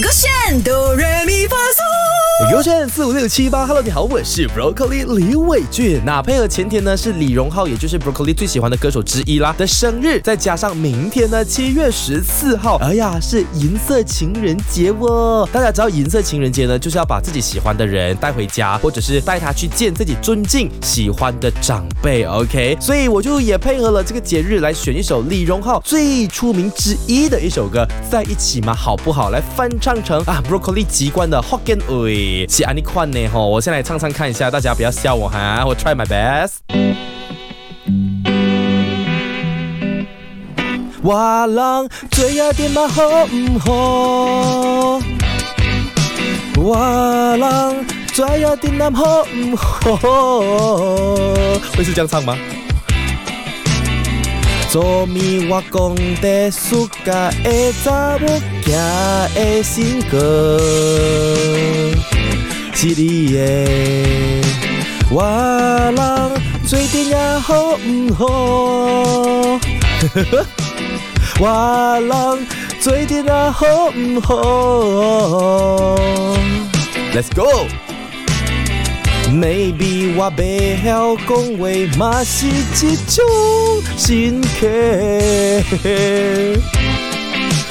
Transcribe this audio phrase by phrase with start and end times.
[0.00, 1.09] Go，勾选哆来。
[2.50, 6.00] 优选四五六七八，Hello，你好，我是 Broccoli 李伟俊。
[6.04, 15.48] 那配合前天呢是李荣浩，也就是 Broccoli 最喜欢的歌手之一啦的生日，再加上明天呢七月十四号，哎呀是银色情人节哦。
[15.52, 22.24] 大家知道银色情人节呢，就是要把自己喜欢的人带回家，或者是带他去见自己尊敬喜欢的长辈。
[22.24, 28.74] OK，所以我就也配合了这个节日来选一首李荣浩最出名之一的一首歌，在一起吗？
[28.74, 29.30] 好不好？
[29.30, 31.78] 来翻唱成啊 Broccoli 籍贯的 Hokkien
[32.08, 32.39] 语。
[32.48, 36.58] 是安尼款呢吼，我先来唱唱看一下，大家不要笑我哈，我 try my best。
[41.02, 45.00] 我人做一点嘛好唔好？
[46.56, 50.38] 我人做一点嘛好唔好？
[51.76, 52.36] 会是这样唱吗？
[54.70, 58.26] 做咪我讲的暑假的查某
[58.62, 58.70] 囝
[59.34, 60.60] 的新歌，
[62.80, 63.40] 是你的。
[65.10, 65.96] 我人
[66.64, 69.60] 做阵也好唔好？
[71.38, 72.10] 我人
[72.80, 75.94] 做阵也好唔好
[77.14, 77.66] ？Let's go。
[79.30, 81.28] Maybe 我袂晓讲
[81.58, 83.22] 话，嘛是一种
[83.98, 84.66] 心客。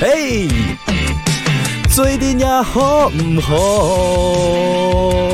[0.00, 0.46] 嘿，
[2.02, 5.31] 做阵也好唔好？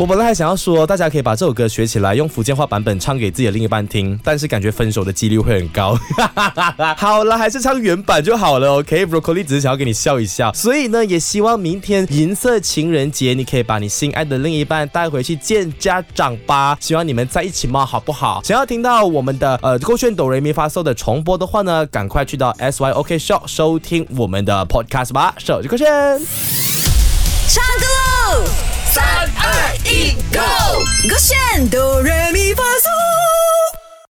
[0.00, 5.94] 我本来还想要说，大家可以把这首歌学起来，用福建话版本唱给自己的另一半听，但是感觉分手的几率会很高。
[6.96, 8.76] 好了，还是唱原版就好了。
[8.76, 16.78] OK，Broccoli 只是想要给你笑一笑，所以呢，也希望明天银色情人节，你可以把你心爱的另一半带回去见家长吧。
[16.80, 18.40] 希望你们在一起嘛，好不好？
[18.42, 25.34] 想要听到我们的呃勾选哆瑞咪发嗦的重播的话呢，赶快去到 SYOK Show 收听我们的 Podcast 吧。
[25.36, 25.86] 手机勾炫，
[27.50, 28.79] 唱歌喽！
[28.92, 29.04] 三
[29.36, 30.19] 二一，Go！